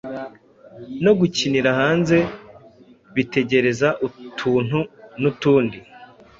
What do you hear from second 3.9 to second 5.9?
utuntu n’utundi.